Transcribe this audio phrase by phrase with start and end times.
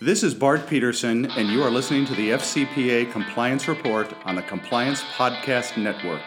[0.00, 4.42] This is Bart Peterson, and you are listening to the FCPA Compliance Report on the
[4.42, 6.20] Compliance Podcast Network.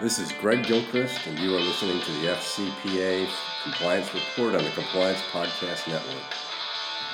[0.00, 3.28] This is Greg Gilchrist, and you are listening to the FCPA
[3.64, 6.22] Compliance Report on the Compliance Podcast Network.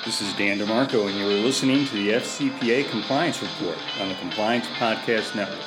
[0.05, 4.15] This is Dan DeMarco, and you are listening to the FCPA Compliance Report on the
[4.15, 5.59] Compliance Podcast Network.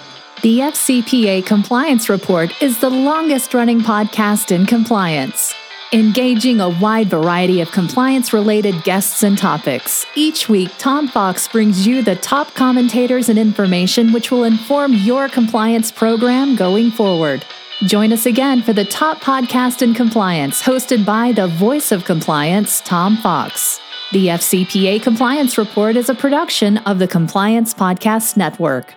[0.43, 5.53] The FCPA Compliance Report is the longest running podcast in compliance,
[5.93, 10.05] engaging a wide variety of compliance related guests and topics.
[10.15, 15.29] Each week, Tom Fox brings you the top commentators and information which will inform your
[15.29, 17.45] compliance program going forward.
[17.87, 22.81] Join us again for the top podcast in compliance, hosted by the voice of compliance,
[22.83, 23.81] Tom Fox.
[24.13, 28.95] The FCPA Compliance Report is a production of the Compliance Podcast Network.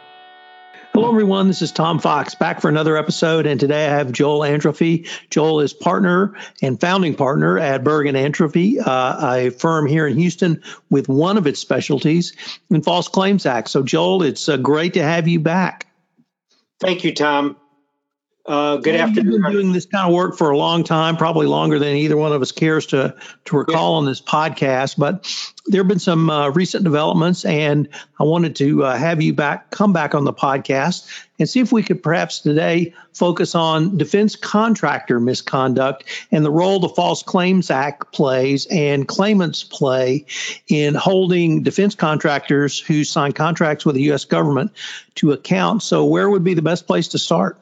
[0.93, 1.47] Hello, everyone.
[1.47, 3.45] This is Tom Fox back for another episode.
[3.45, 5.07] And today I have Joel Androphy.
[5.29, 10.17] Joel is partner and founding partner at Berg and Androphy, uh, a firm here in
[10.17, 12.35] Houston with one of its specialties
[12.69, 13.69] in False Claims Act.
[13.69, 15.87] So, Joel, it's uh, great to have you back.
[16.81, 17.55] Thank you, Tom.
[18.51, 19.31] Uh, good Well, afternoon.
[19.31, 22.17] You've been doing this kind of work for a long time, probably longer than either
[22.17, 24.97] one of us cares to to recall on this podcast.
[24.97, 25.25] But
[25.67, 27.87] there have been some uh, recent developments, and
[28.19, 31.07] I wanted to uh, have you back, come back on the podcast,
[31.39, 36.81] and see if we could perhaps today focus on defense contractor misconduct and the role
[36.81, 40.25] the False Claims Act plays and claimants play
[40.67, 44.25] in holding defense contractors who sign contracts with the U.S.
[44.25, 44.73] government
[45.15, 45.83] to account.
[45.83, 47.57] So, where would be the best place to start?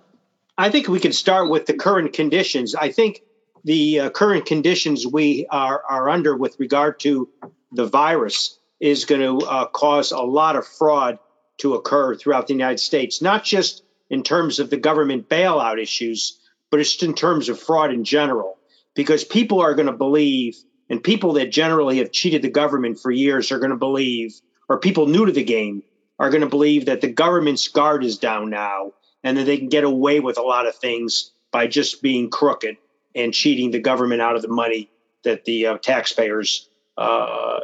[0.60, 2.76] I think we can start with the current conditions.
[2.76, 3.22] I think
[3.64, 7.30] the uh, current conditions we are, are under with regard to
[7.72, 11.18] the virus is going to uh, cause a lot of fraud
[11.60, 16.38] to occur throughout the United States, not just in terms of the government bailout issues,
[16.70, 18.58] but just in terms of fraud in general,
[18.96, 20.58] because people are going to believe,
[20.90, 24.34] and people that generally have cheated the government for years are going to believe,
[24.68, 25.84] or people new to the game
[26.20, 28.92] are going to believe that the government's guard is down now
[29.24, 32.78] and that they can get away with a lot of things by just being crooked
[33.16, 34.90] and cheating the government out of the money
[35.24, 37.62] that the uh, taxpayers uh,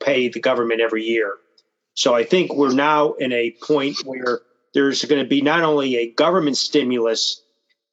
[0.00, 1.34] pay the government every year.
[1.94, 4.40] So I think we're now in a point where
[4.72, 7.42] there's going to be not only a government stimulus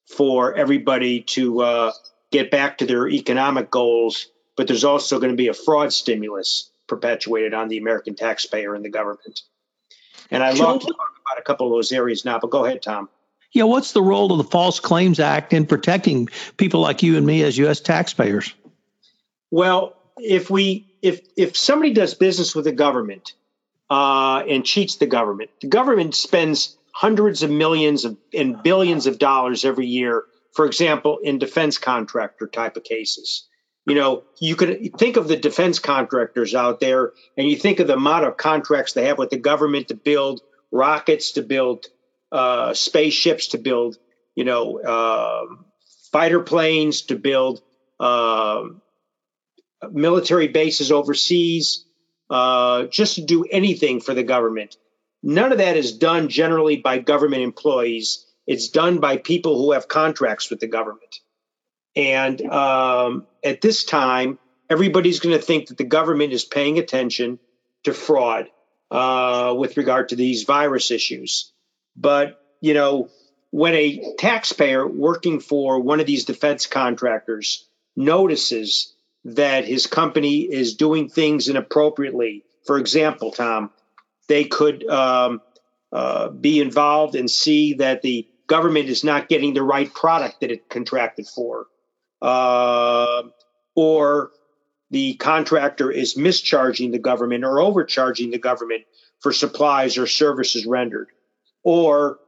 [0.08, 1.92] for everybody to uh,
[2.32, 4.28] get back to their economic goals,
[4.58, 8.84] but there's also going to be a fraud stimulus perpetuated on the American taxpayer and
[8.84, 9.42] the government.
[10.30, 12.82] And I love to talk about a couple of those areas now, but go ahead,
[12.82, 13.10] Tom.
[13.54, 17.26] Yeah, what's the role of the False Claims Act in protecting people like you and
[17.26, 17.82] me as U.S.
[17.82, 18.54] taxpayers?
[19.50, 23.34] Well, if we if if somebody does business with the government
[23.90, 29.20] uh, and cheats the government, the government spends hundreds of millions of, and billions of
[29.20, 30.24] dollars every year.
[30.54, 33.48] For example, in defense contractor type of cases,
[33.86, 37.88] you know, you could think of the defense contractors out there, and you think of
[37.88, 41.88] the amount of contracts they have with the government to build rockets, to build
[42.32, 43.98] uh, spaceships, to build,
[44.36, 45.66] you know, um
[46.12, 47.62] fighter planes, to build.
[48.00, 48.82] um
[49.92, 51.86] military bases overseas,
[52.30, 54.76] uh, just to do anything for the government.
[55.24, 58.26] None of that is done generally by government employees.
[58.48, 61.16] It's done by people who have contracts with the government.
[61.96, 64.40] And um, at this time,
[64.70, 67.40] everybody's going to think that the government is paying attention
[67.84, 68.48] to fraud
[68.92, 71.52] uh, with regard to these virus issues.
[71.96, 73.10] But, you know,
[73.50, 78.94] when a taxpayer working for one of these defense contractors notices
[79.26, 82.44] that his company is doing things inappropriately.
[82.66, 83.72] For example, Tom,
[84.28, 85.42] they could um,
[85.92, 90.52] uh, be involved and see that the government is not getting the right product that
[90.52, 91.68] it contracted for,
[92.22, 93.24] uh,
[93.76, 94.32] or
[94.92, 98.84] the contractor is mischarging the government or overcharging the government
[99.22, 101.08] for supplies or services rendered,
[101.64, 102.20] or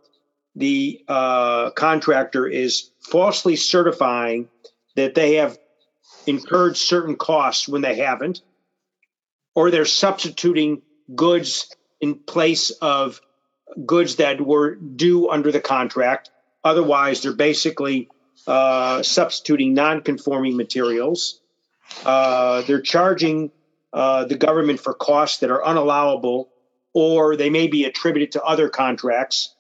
[0.55, 4.47] the uh, contractor is falsely certifying
[4.95, 5.57] that they have
[6.25, 8.41] incurred certain costs when they haven't,
[9.55, 10.81] or they're substituting
[11.13, 13.19] goods in place of
[13.85, 16.29] goods that were due under the contract.
[16.63, 18.07] Otherwise, they're basically
[18.47, 21.41] uh, substituting non-conforming materials.
[22.05, 23.51] Uh, they're charging
[23.91, 26.47] uh, the government for costs that are unallowable
[26.93, 29.55] or they may be attributed to other contracts,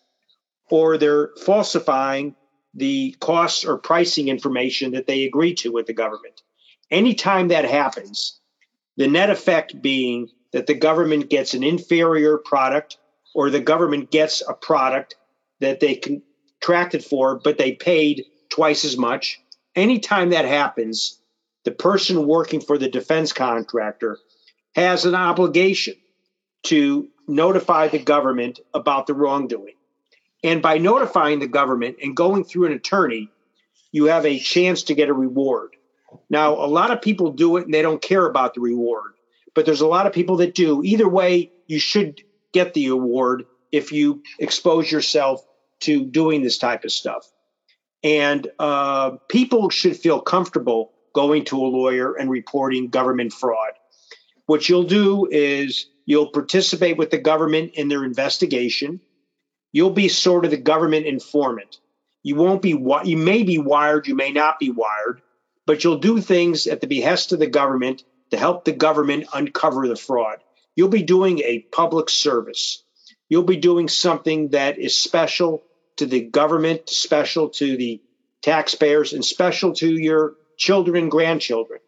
[0.69, 2.35] or they're falsifying
[2.75, 6.41] the costs or pricing information that they agree to with the government.
[6.89, 8.39] Anytime that happens,
[8.97, 12.97] the net effect being that the government gets an inferior product
[13.33, 15.15] or the government gets a product
[15.59, 15.95] that they
[16.61, 19.39] contracted for, but they paid twice as much.
[19.75, 21.19] Anytime that happens,
[21.63, 24.17] the person working for the defense contractor
[24.75, 25.95] has an obligation
[26.63, 29.75] to notify the government about the wrongdoing.
[30.43, 33.29] And by notifying the government and going through an attorney,
[33.91, 35.75] you have a chance to get a reward.
[36.29, 39.13] Now, a lot of people do it and they don't care about the reward,
[39.55, 40.83] but there's a lot of people that do.
[40.83, 42.21] Either way, you should
[42.51, 45.45] get the award if you expose yourself
[45.81, 47.25] to doing this type of stuff.
[48.03, 53.73] And uh, people should feel comfortable going to a lawyer and reporting government fraud.
[54.45, 58.99] What you'll do is you'll participate with the government in their investigation.
[59.71, 61.77] You'll be sort of the government informant.
[62.23, 65.21] You won't be you may be wired, you may not be wired,
[65.65, 69.87] but you'll do things at the behest of the government to help the government uncover
[69.87, 70.39] the fraud.
[70.75, 72.83] You'll be doing a public service.
[73.29, 75.63] You'll be doing something that is special
[75.97, 78.01] to the government, special to the
[78.41, 80.33] taxpayers, and special to your
[80.63, 81.81] children and grandchildren.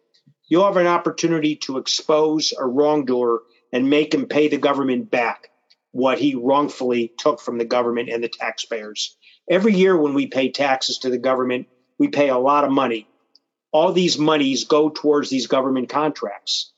[0.48, 3.40] You'll have an opportunity to expose a wrongdoer
[3.72, 5.48] and make him pay the government back
[5.92, 9.16] what he wrongfully took from the government and the taxpayers.
[9.48, 11.68] Every year when we pay taxes to the government,
[11.98, 13.08] we pay a lot of money.
[13.72, 16.70] All these monies go towards these government contracts.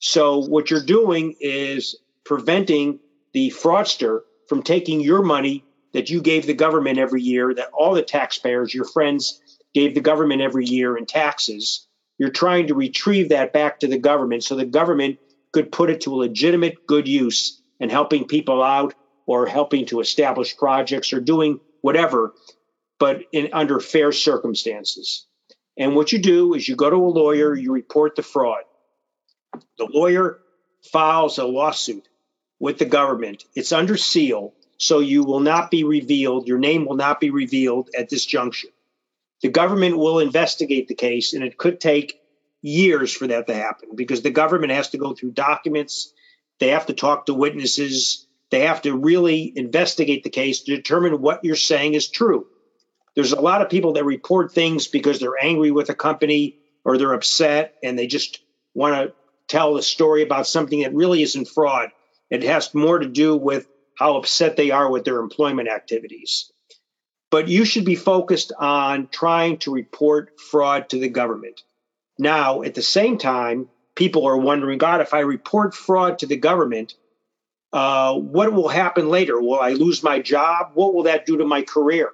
[0.00, 3.00] So what you're doing is preventing
[3.32, 5.64] the fraudster from taking your money
[5.94, 9.40] that you gave the government every year, that all the taxpayers, your friends,
[9.74, 11.86] gave the government every year in taxes.
[12.18, 15.18] You're trying to retrieve that back to the government so the government
[15.52, 18.94] could put it to a legitimate good use and helping people out
[19.26, 22.32] or helping to establish projects or doing whatever,
[22.98, 25.26] but in under fair circumstances.
[25.76, 28.64] And what you do is you go to a lawyer, you report the fraud.
[29.78, 30.40] The lawyer
[30.92, 32.08] files a lawsuit
[32.58, 33.44] with the government.
[33.54, 37.90] It's under seal, so you will not be revealed, your name will not be revealed
[37.96, 38.70] at this junction.
[39.42, 42.20] The government will investigate the case, and it could take
[42.60, 46.12] years for that to happen because the government has to go through documents,
[46.58, 51.20] they have to talk to witnesses, they have to really investigate the case to determine
[51.20, 52.46] what you're saying is true.
[53.14, 56.98] There's a lot of people that report things because they're angry with a company or
[56.98, 58.40] they're upset and they just
[58.74, 59.14] want to
[59.48, 61.90] tell a story about something that really isn't fraud.
[62.30, 66.52] It has more to do with how upset they are with their employment activities.
[67.30, 71.62] But you should be focused on trying to report fraud to the government.
[72.18, 76.36] Now, at the same time, people are wondering God, if I report fraud to the
[76.36, 76.94] government,
[77.72, 79.40] uh, what will happen later?
[79.40, 80.70] Will I lose my job?
[80.74, 82.10] What will that do to my career?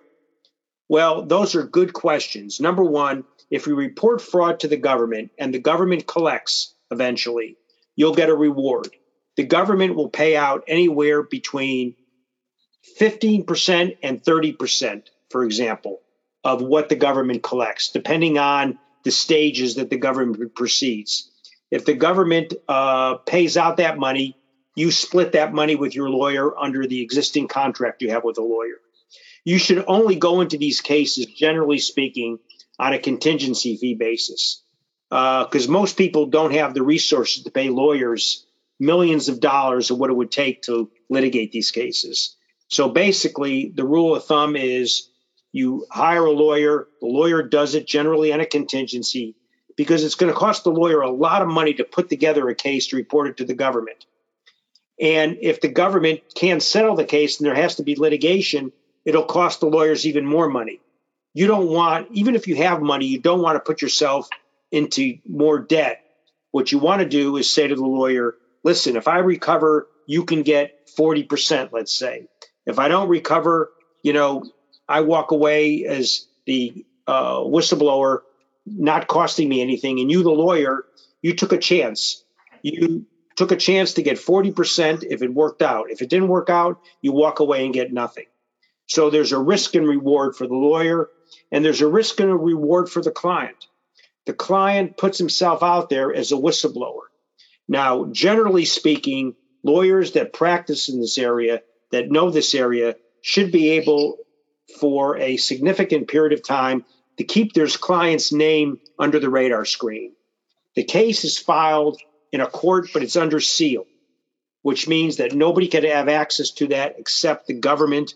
[0.89, 2.61] Well, those are good questions.
[2.61, 7.57] Number one, if you report fraud to the government and the government collects eventually,
[7.97, 8.89] you'll get a reward.
[9.37, 11.95] The government will pay out anywhere between
[13.01, 16.01] 15% and 30%, for example,
[16.43, 21.31] of what the government collects, depending on the stages that the government proceeds.
[21.71, 24.37] If the government uh, pays out that money,
[24.77, 28.43] you split that money with your lawyer under the existing contract you have with a
[28.43, 28.77] lawyer.
[29.45, 32.39] You should only go into these cases, generally speaking,
[32.79, 34.63] on a contingency fee basis,
[35.11, 38.47] because uh, most people don't have the resources to pay lawyers
[38.81, 42.37] millions of dollars of what it would take to litigate these cases.
[42.69, 45.09] So basically, the rule of thumb is
[45.53, 49.37] you hire a lawyer, the lawyer does it generally on a contingency
[49.77, 52.55] because it's going to cost the lawyer a lot of money to put together a
[52.55, 54.07] case to report it to the government.
[55.01, 58.73] And if the government can't settle the case and there has to be litigation,
[59.05, 60.81] it'll cost the lawyers even more money.
[61.33, 64.29] You don't want, even if you have money, you don't want to put yourself
[64.71, 66.01] into more debt.
[66.53, 70.25] What you want to do is say to the lawyer, listen, if I recover, you
[70.25, 72.29] can get 40%, let's say.
[72.67, 73.71] If I don't recover,
[74.03, 74.45] you know,
[74.89, 78.21] I walk away as the uh, whistleblower,
[78.67, 80.01] not costing me anything.
[80.01, 80.85] And you, the lawyer,
[81.23, 82.23] you took a chance.
[82.63, 83.07] You
[83.37, 85.91] took a chance to get 40% if it worked out.
[85.91, 88.27] If it didn't work out, you walk away and get nothing.
[88.87, 91.09] So there's a risk and reward for the lawyer,
[91.51, 93.67] and there's a risk and a reward for the client.
[94.27, 97.09] The client puts himself out there as a whistleblower.
[97.69, 103.71] Now, generally speaking, lawyers that practice in this area, that know this area, should be
[103.71, 104.19] able
[104.81, 106.85] for a significant period of time
[107.17, 110.13] to keep their client's name under the radar screen.
[110.75, 112.01] The case is filed
[112.33, 113.87] in a court, but it's under seal.
[114.65, 118.15] which means that nobody can have access to that except the government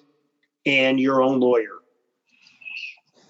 [0.64, 1.76] and your own lawyer.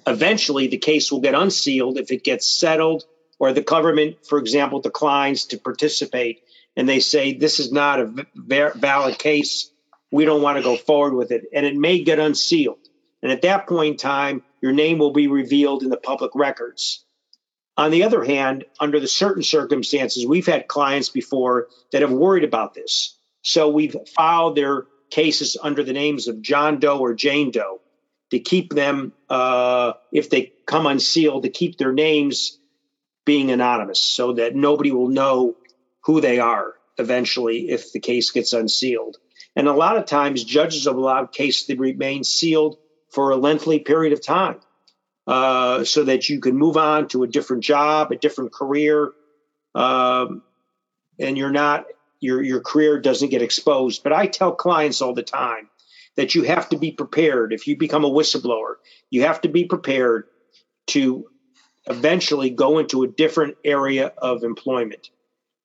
[0.06, 3.02] Eventually, the case will get unsealed if it gets settled
[3.40, 6.42] or the government, for example, declines to participate
[6.76, 9.68] and they say this is not a valid case.
[10.10, 11.44] We don't want to go forward with it.
[11.52, 12.78] And it may get unsealed.
[13.22, 17.04] And at that point in time, your name will be revealed in the public records.
[17.76, 22.44] On the other hand, under the certain circumstances, we've had clients before that have worried
[22.44, 23.16] about this.
[23.42, 27.80] So we've filed their cases under the names of John Doe or Jane Doe
[28.30, 32.58] to keep them, uh, if they come unsealed, to keep their names
[33.24, 35.56] being anonymous so that nobody will know
[36.00, 39.18] who they are eventually if the case gets unsealed.
[39.56, 42.78] And a lot of times, judges have allowed cases to remain sealed
[43.10, 44.60] for a lengthy period of time.
[45.26, 49.12] Uh, so that you can move on to a different job, a different career,
[49.74, 50.40] um,
[51.18, 51.84] and you're not
[52.18, 54.02] your your career doesn't get exposed.
[54.02, 55.68] But I tell clients all the time
[56.16, 57.52] that you have to be prepared.
[57.52, 58.76] If you become a whistleblower,
[59.10, 60.24] you have to be prepared
[60.88, 61.26] to
[61.86, 65.10] eventually go into a different area of employment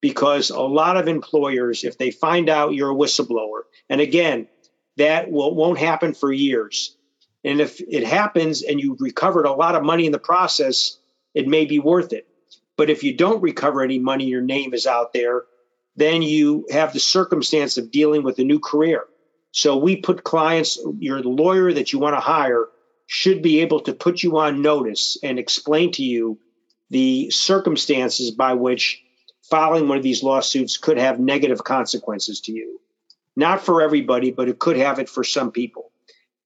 [0.03, 4.49] because a lot of employers, if they find out you're a whistleblower, and again,
[4.97, 6.97] that will, won't happen for years.
[7.45, 10.97] And if it happens and you've recovered a lot of money in the process,
[11.33, 12.27] it may be worth it.
[12.75, 15.43] But if you don't recover any money, your name is out there,
[15.95, 19.05] then you have the circumstance of dealing with a new career.
[19.53, 22.67] So we put clients, your lawyer that you want to hire
[23.07, 26.39] should be able to put you on notice and explain to you
[26.89, 29.02] the circumstances by which
[29.49, 32.79] filing one of these lawsuits could have negative consequences to you.
[33.35, 35.91] Not for everybody, but it could have it for some people.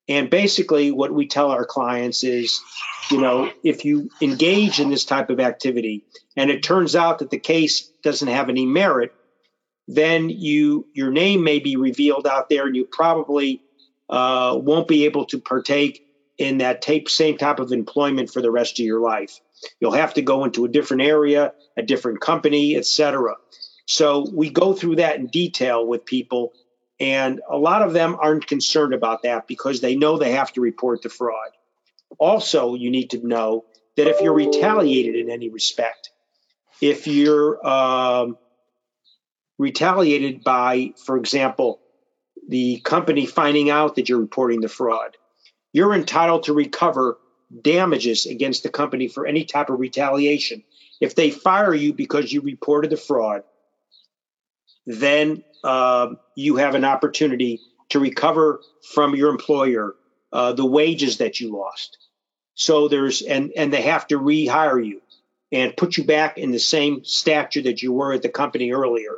[0.08, 2.60] And basically, what we tell our clients is,
[3.10, 7.30] you know, if you engage in this type of activity and it turns out that
[7.30, 9.12] the case doesn't have any merit,
[9.86, 13.62] then you your name may be revealed out there, and you probably
[14.08, 16.06] uh, won't be able to partake
[16.38, 19.40] in that tape, same type of employment for the rest of your life.
[19.80, 23.34] You'll have to go into a different area, a different company, etc.
[23.86, 26.52] So we go through that in detail with people
[27.00, 30.60] and a lot of them aren't concerned about that because they know they have to
[30.60, 31.50] report the fraud.
[32.18, 33.64] Also, you need to know
[33.96, 36.10] that if you're retaliated in any respect,
[36.80, 38.36] if you're um,
[39.58, 41.80] retaliated by, for example,
[42.48, 45.16] the company finding out that you're reporting the fraud,
[45.72, 47.18] you're entitled to recover
[47.62, 50.62] damages against the company for any type of retaliation.
[51.00, 53.42] If they fire you because you reported the fraud,
[54.86, 58.60] then uh, you have an opportunity to recover
[58.92, 59.94] from your employer
[60.32, 61.98] uh, the wages that you lost.
[62.54, 65.00] So there's and and they have to rehire you
[65.52, 69.16] and put you back in the same stature that you were at the company earlier.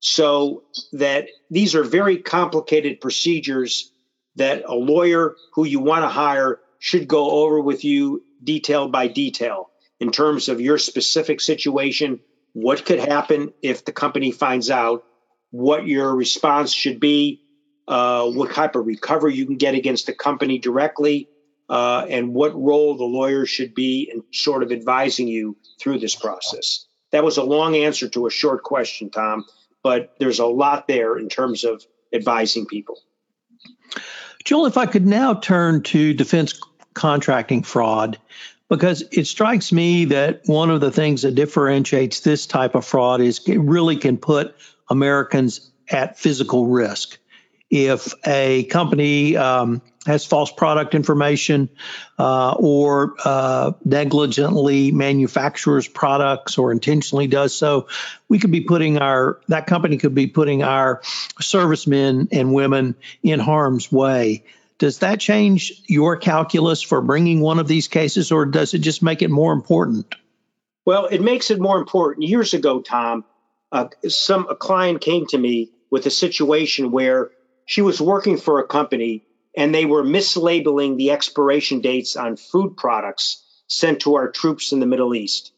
[0.00, 3.90] So that these are very complicated procedures
[4.36, 9.08] that a lawyer who you want to hire should go over with you detail by
[9.08, 12.20] detail in terms of your specific situation,
[12.52, 15.04] what could happen if the company finds out,
[15.50, 17.42] what your response should be,
[17.86, 21.28] uh, what type of recovery you can get against the company directly,
[21.68, 26.14] uh, and what role the lawyer should be in sort of advising you through this
[26.14, 26.86] process.
[27.12, 29.44] That was a long answer to a short question, Tom,
[29.82, 32.98] but there's a lot there in terms of advising people.
[34.44, 36.60] Joel, if I could now turn to defense
[36.92, 38.18] contracting fraud
[38.68, 43.20] because it strikes me that one of the things that differentiates this type of fraud
[43.20, 44.54] is it really can put
[44.88, 47.18] Americans at physical risk.
[47.70, 51.70] If a company um, has false product information
[52.18, 57.88] uh, or uh, negligently manufactures products or intentionally does so,
[58.28, 61.00] we could be putting our that company could be putting our
[61.40, 64.44] servicemen and women in harm's way.
[64.78, 69.02] Does that change your calculus for bringing one of these cases, or does it just
[69.02, 70.14] make it more important?
[70.84, 72.28] Well, it makes it more important.
[72.28, 73.24] Years ago, Tom,
[73.72, 77.30] uh, some a client came to me with a situation where
[77.66, 79.24] she was working for a company
[79.56, 84.80] and they were mislabeling the expiration dates on food products sent to our troops in
[84.80, 85.52] the Middle East.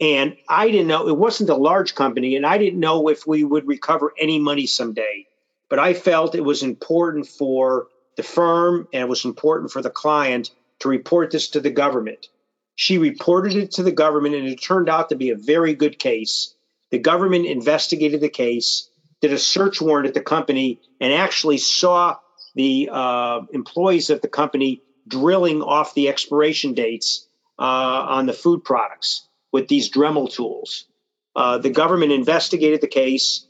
[0.00, 3.42] And I didn't know it wasn't a large company, and I didn't know if we
[3.42, 5.26] would recover any money someday.
[5.70, 9.90] But I felt it was important for the firm and it was important for the
[9.90, 12.28] client to report this to the government.
[12.74, 15.98] She reported it to the government and it turned out to be a very good
[15.98, 16.54] case.
[16.90, 18.88] The government investigated the case,
[19.20, 22.16] did a search warrant at the company, and actually saw
[22.54, 27.26] the uh, employees of the company drilling off the expiration dates
[27.58, 30.86] uh, on the food products with these Dremel tools.
[31.34, 33.46] Uh, the government investigated the case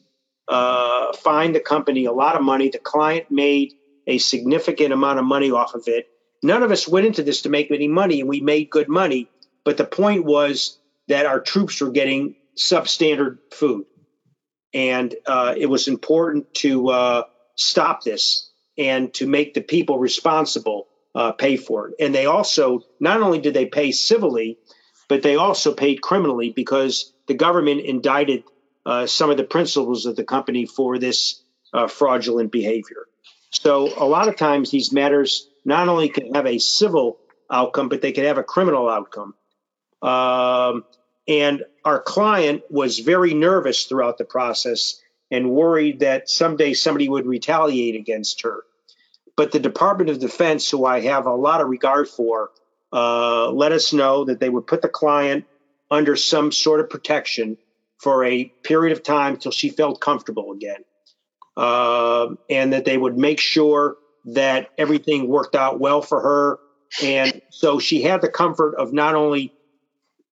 [0.48, 2.68] uh, fined the company a lot of money.
[2.68, 3.74] The client made
[4.06, 6.08] a significant amount of money off of it.
[6.42, 9.28] None of us went into this to make any money, and we made good money.
[9.64, 13.86] But the point was that our troops were getting substandard food,
[14.76, 17.22] and uh, it was important to uh,
[17.54, 21.94] stop this and to make the people responsible uh, pay for it.
[21.98, 24.58] And they also not only did they pay civilly,
[25.08, 28.44] but they also paid criminally because the government indicted
[28.84, 31.42] uh, some of the principals of the company for this
[31.72, 33.06] uh, fraudulent behavior.
[33.50, 37.18] So a lot of times these matters not only can have a civil
[37.50, 39.34] outcome, but they can have a criminal outcome.
[40.02, 40.84] Um,
[41.28, 47.26] and our client was very nervous throughout the process and worried that someday somebody would
[47.26, 48.62] retaliate against her.
[49.36, 52.50] But the Department of Defense, who I have a lot of regard for,
[52.92, 55.44] uh, let us know that they would put the client
[55.90, 57.58] under some sort of protection
[57.98, 60.84] for a period of time until she felt comfortable again.
[61.56, 66.58] Uh, and that they would make sure that everything worked out well for her.
[67.02, 69.52] And so she had the comfort of not only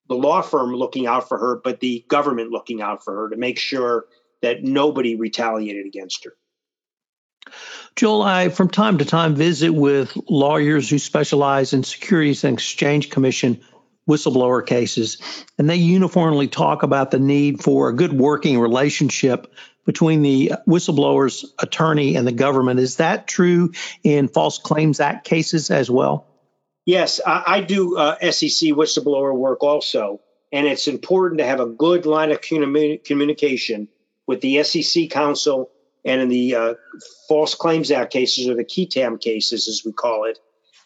[0.09, 3.37] the law firm looking out for her, but the government looking out for her to
[3.37, 4.05] make sure
[4.43, 6.33] that nobody retaliated against her.
[7.97, 13.11] Joel, I from time to time visit with lawyers who specialize in Securities and Exchange
[13.11, 13.61] Commission
[14.09, 19.53] whistleblower cases, and they uniformly talk about the need for a good working relationship
[19.87, 22.81] between the whistleblower's attorney and the government.
[22.81, 26.27] Is that true in False Claims Act cases as well?
[26.87, 30.21] Yes, I, I do uh, SEC whistleblower work also,
[30.53, 33.89] and it's important to have a good line of communication
[34.27, 35.71] with the SEC counsel
[36.05, 36.75] and in the uh,
[37.29, 40.39] False Claims Act cases, or the qui tam cases, as we call it,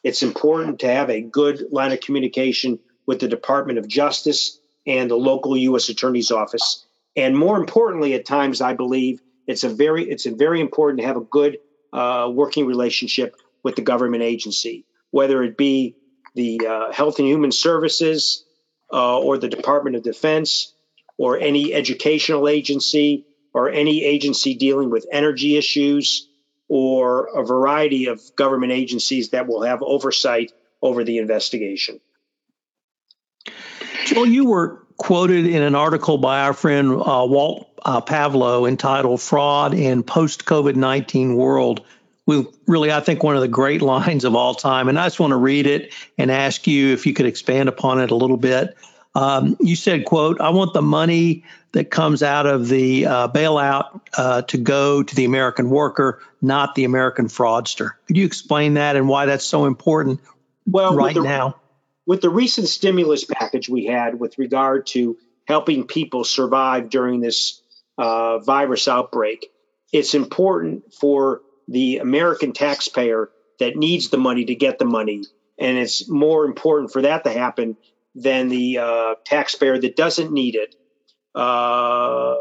[0.05, 5.11] it's important to have a good line of communication with the Department of Justice and
[5.11, 5.89] the local U.S.
[5.89, 6.87] Attorney's Office.
[7.17, 11.07] And more importantly, at times, I believe it's a very it's a very important to
[11.07, 11.59] have a good
[11.93, 15.97] uh, working relationship with the government agency, whether it be
[16.35, 18.45] the uh, Health and Human Services
[18.93, 20.73] uh, or the Department of Defense
[21.17, 26.29] or any educational agency or any agency dealing with energy issues
[26.69, 32.01] or a variety of government agencies that will have oversight over the investigation.
[34.15, 39.21] Well, you were quoted in an article by our friend uh, Walt uh, Pavlo entitled
[39.21, 41.85] Fraud in Post COVID 19 World.
[42.29, 44.91] We really, I think, one of the great lines of all time.
[44.91, 48.03] And I just want to read it and ask you if you could expand upon
[48.03, 48.77] it a little bit.
[49.15, 54.03] Um, you said, "quote I want the money that comes out of the uh, bailout
[54.15, 58.95] uh, to go to the American worker, not the American fraudster." Could you explain that
[58.95, 60.21] and why that's so important
[60.67, 61.57] well, right the, now?
[62.07, 67.63] With the recent stimulus package we had with regard to helping people survive during this
[67.97, 69.51] uh, virus outbreak,
[69.95, 75.23] it's important for the American taxpayer that needs the money to get the money.
[75.59, 77.77] And it's more important for that to happen
[78.15, 80.75] than the uh, taxpayer that doesn't need it
[81.35, 82.35] uh,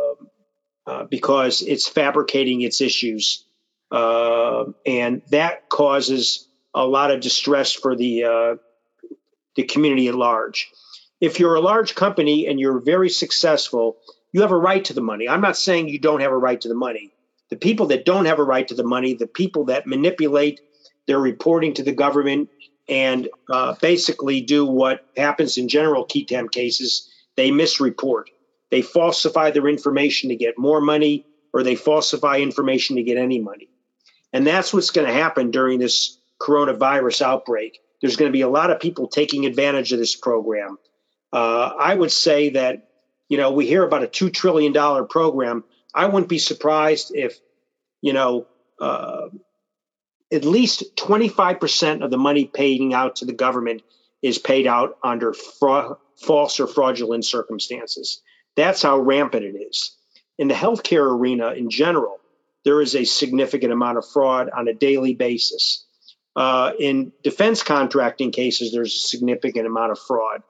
[0.85, 3.45] uh, because it's fabricating its issues.
[3.91, 8.55] Uh, and that causes a lot of distress for the, uh,
[9.55, 10.71] the community at large.
[11.19, 13.97] If you're a large company and you're very successful,
[14.31, 15.27] you have a right to the money.
[15.27, 17.11] I'm not saying you don't have a right to the money.
[17.49, 20.59] The people that don't have a right to the money, the people that manipulate
[21.07, 22.49] their reporting to the government
[22.89, 28.25] and uh, basically do what happens in general qui tam cases they misreport.
[28.71, 33.39] They falsify their information to get more money or they falsify information to get any
[33.39, 33.69] money.
[34.33, 37.79] And that's what's going to happen during this coronavirus outbreak.
[38.01, 40.77] There's going to be a lot of people taking advantage of this program.
[41.31, 42.89] Uh, i would say that
[43.27, 44.73] you know we hear about a $2 trillion
[45.07, 45.63] program
[45.97, 47.37] i wouldn't be surprised if
[48.01, 48.47] you know
[48.79, 49.27] uh,
[50.31, 53.81] at least 25% of the money paying out to the government
[54.21, 58.21] is paid out under fra- false or fraudulent circumstances.
[58.55, 59.95] That's how rampant it is.
[60.37, 62.19] In the healthcare arena in general,
[62.65, 65.85] there is a significant amount of fraud on a daily basis.
[66.35, 70.41] Uh, in defense contracting cases, there's a significant amount of fraud.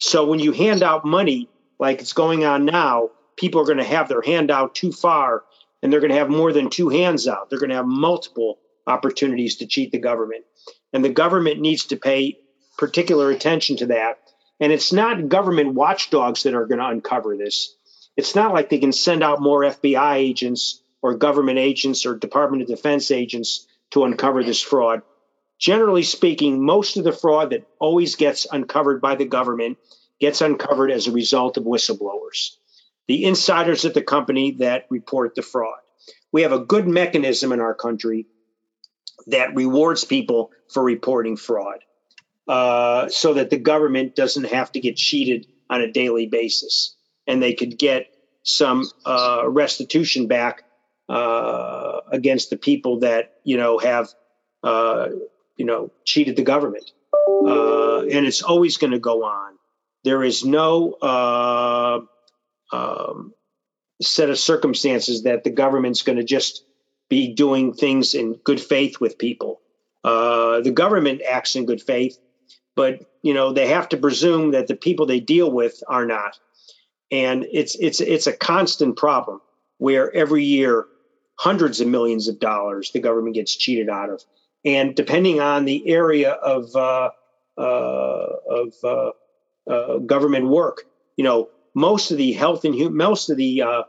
[0.00, 3.84] So when you hand out money, like it's going on now, people are going to
[3.84, 5.44] have their hand out too far
[5.82, 7.50] and they're going to have more than two hands out.
[7.50, 10.44] They're going to have multiple opportunities to cheat the government.
[10.92, 12.38] And the government needs to pay
[12.78, 14.18] particular attention to that.
[14.60, 17.74] And it's not government watchdogs that are going to uncover this.
[18.16, 22.62] It's not like they can send out more FBI agents or government agents or Department
[22.62, 25.02] of Defense agents to uncover this fraud.
[25.58, 29.78] Generally speaking, most of the fraud that always gets uncovered by the government
[30.20, 32.56] gets uncovered as a result of whistleblowers.
[33.06, 35.78] The insiders at the company that report the fraud.
[36.32, 38.26] We have a good mechanism in our country
[39.28, 41.78] that rewards people for reporting fraud
[42.48, 46.96] uh, so that the government doesn't have to get cheated on a daily basis.
[47.26, 48.08] And they could get
[48.42, 50.64] some uh, restitution back
[51.08, 54.08] uh, against the people that you know have
[54.62, 55.08] uh,
[55.56, 56.90] you know cheated the government.
[57.26, 59.54] Uh, and it's always going to go on.
[60.04, 62.00] There is no uh,
[62.74, 63.34] um,
[64.02, 66.64] set of circumstances that the government's going to just
[67.08, 69.60] be doing things in good faith with people.
[70.02, 72.18] Uh, the government acts in good faith,
[72.76, 76.38] but you know they have to presume that the people they deal with are not,
[77.10, 79.40] and it's it's it's a constant problem
[79.78, 80.86] where every year
[81.36, 84.22] hundreds of millions of dollars the government gets cheated out of,
[84.64, 87.10] and depending on the area of uh,
[87.56, 89.10] uh, of uh,
[89.70, 90.82] uh, government work,
[91.16, 93.82] you know most of the health and most of the uh,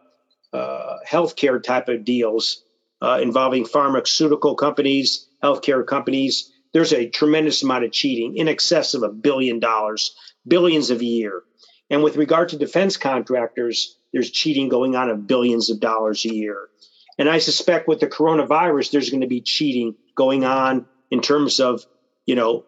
[0.53, 2.63] uh, healthcare type of deals
[3.01, 6.51] uh, involving pharmaceutical companies, healthcare companies.
[6.73, 10.15] There's a tremendous amount of cheating, in excess of a billion dollars,
[10.47, 11.43] billions of a year.
[11.89, 16.33] And with regard to defense contractors, there's cheating going on of billions of dollars a
[16.33, 16.67] year.
[17.17, 21.59] And I suspect with the coronavirus, there's going to be cheating going on in terms
[21.59, 21.85] of,
[22.25, 22.65] you know,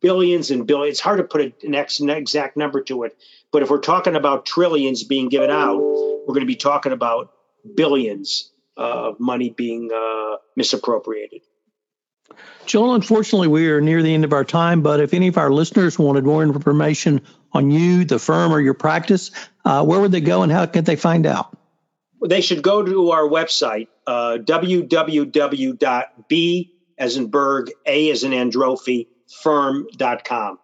[0.00, 0.94] billions and billions.
[0.94, 3.16] It's hard to put an exact number to it,
[3.52, 7.32] but if we're talking about trillions being given out, we're going to be talking about
[7.74, 11.42] billions of money being uh, misappropriated.
[12.66, 15.50] Joel, unfortunately, we are near the end of our time, but if any of our
[15.50, 19.32] listeners wanted more information on you, the firm, or your practice,
[19.64, 21.56] uh, where would they go and how could they find out?
[22.20, 25.90] Well, they should go to our website, uh, www.b
[27.00, 29.08] as in Berg, A as in Androphy,
[29.42, 30.58] firm.com.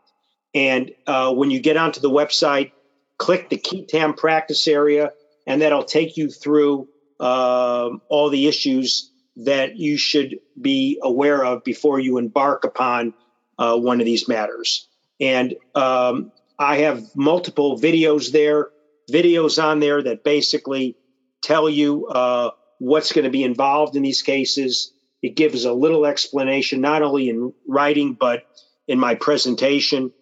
[0.55, 2.73] And uh, when you get onto the website,
[3.19, 5.13] click the qui tam practice area,
[5.47, 6.89] and that'll take you through
[7.21, 13.15] um, all the issues that you should be aware of before you embark upon
[13.59, 14.89] uh, one of these matters.
[15.21, 18.69] And um, I have multiple videos there,
[19.11, 20.97] videos on there that basically
[21.43, 24.93] tell you uh, what's going to be involved in these cases.
[25.23, 28.47] It gives a little explanation, not only in writing, but
[28.87, 30.13] in my presentation.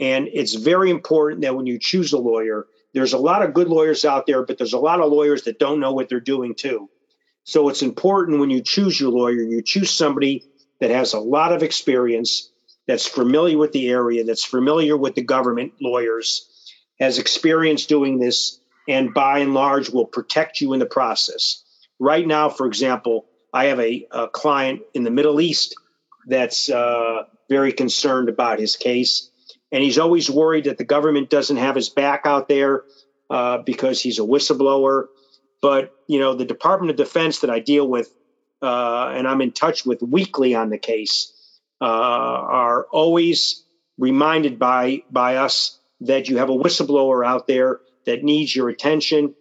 [0.00, 3.68] And it's very important that when you choose a lawyer, there's a lot of good
[3.68, 6.54] lawyers out there, but there's a lot of lawyers that don't know what they're doing
[6.54, 6.88] too.
[7.44, 10.44] So it's important when you choose your lawyer, you choose somebody
[10.80, 12.50] that has a lot of experience,
[12.86, 16.48] that's familiar with the area, that's familiar with the government lawyers,
[17.00, 21.62] has experience doing this, and by and large will protect you in the process.
[21.98, 25.74] Right now, for example, I have a, a client in the Middle East
[26.26, 29.27] that's uh, very concerned about his case
[29.70, 32.84] and he's always worried that the government doesn't have his back out there
[33.30, 35.06] uh, because he's a whistleblower.
[35.60, 38.12] But you know, the Department of Defense that I deal with
[38.62, 41.32] uh, and I'm in touch with weekly on the case
[41.80, 43.64] uh, are always
[43.98, 49.34] reminded by by us that you have a whistleblower out there that needs your attention.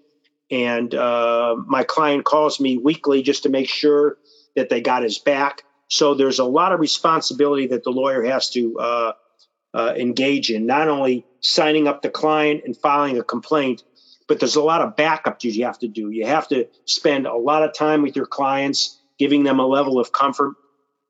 [0.49, 4.17] And uh, my client calls me weekly just to make sure
[4.55, 5.63] that they got his back.
[5.89, 9.11] So there's a lot of responsibility that the lawyer has to uh,
[9.73, 13.83] uh, engage in, not only signing up the client and filing a complaint,
[14.27, 16.09] but there's a lot of backup you have to do.
[16.09, 19.99] You have to spend a lot of time with your clients, giving them a level
[19.99, 20.55] of comfort,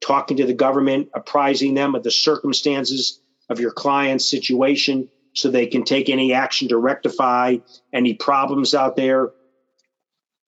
[0.02, 5.68] talking to the government, apprising them of the circumstances of your client's situation so they
[5.68, 7.58] can take any action to rectify
[7.94, 9.32] any problems out there.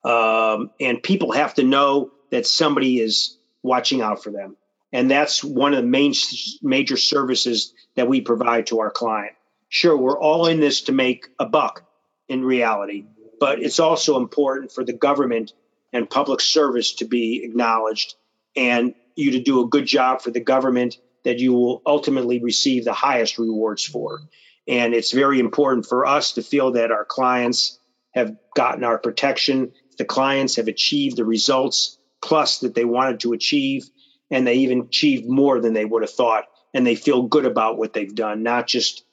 [0.04, 4.56] Um, and people have to know that somebody is watching out for them.
[4.92, 6.14] And that's one of the main
[6.62, 9.34] major services that we provide to our client.
[9.68, 11.86] Sure, we're all in this to make a buck
[12.28, 13.06] in reality,
[13.40, 15.54] but it's also important for the government
[15.94, 18.16] and public service to be acknowledged
[18.56, 22.86] and you to do a good job for the government that you will ultimately receive
[22.86, 24.22] the highest rewards for.
[24.68, 27.80] And it's very important for us to feel that our clients
[28.12, 33.34] have gotten our protection, the clients have achieved the results plus that they wanted to
[33.34, 33.90] achieve
[34.32, 37.78] and they even achieved more than they would have thought and they feel good about
[37.78, 39.04] what they've done not just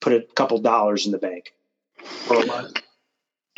[0.00, 1.52] put a couple dollars in the bank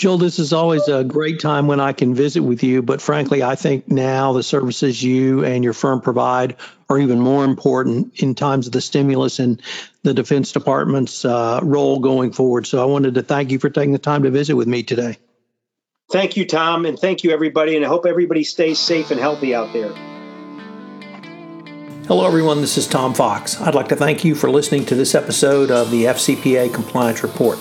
[0.00, 3.42] Joel, this is always a great time when I can visit with you, but frankly,
[3.42, 6.56] I think now the services you and your firm provide
[6.88, 9.60] are even more important in times of the stimulus and
[10.02, 12.66] the Defense Department's uh, role going forward.
[12.66, 15.18] So I wanted to thank you for taking the time to visit with me today.
[16.10, 19.54] Thank you, Tom, and thank you, everybody, and I hope everybody stays safe and healthy
[19.54, 19.92] out there.
[22.10, 22.60] Hello, everyone.
[22.60, 23.60] This is Tom Fox.
[23.60, 27.56] I'd like to thank you for listening to this episode of the FCPA Compliance Report.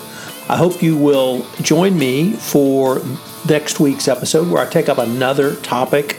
[0.48, 3.00] I hope you will join me for
[3.48, 6.18] next week's episode where I take up another topic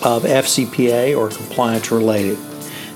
[0.00, 2.38] of FCPA or compliance related.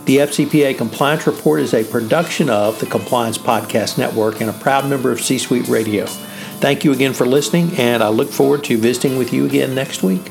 [0.05, 4.89] The FCPA Compliance Report is a production of the Compliance Podcast Network and a proud
[4.89, 6.07] member of C Suite Radio.
[6.07, 10.05] Thank you again for listening, and I look forward to visiting with you again next
[10.05, 10.31] week.